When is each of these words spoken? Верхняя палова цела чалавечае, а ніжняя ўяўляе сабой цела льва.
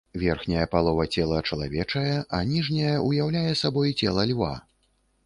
Верхняя 0.21 0.61
палова 0.75 1.03
цела 1.17 1.41
чалавечае, 1.51 2.15
а 2.37 2.39
ніжняя 2.53 2.95
ўяўляе 3.11 3.53
сабой 3.63 3.95
цела 4.01 4.27
льва. 4.33 4.51